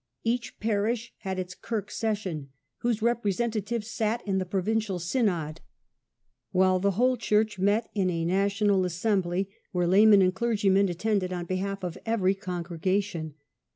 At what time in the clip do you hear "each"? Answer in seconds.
0.23-0.59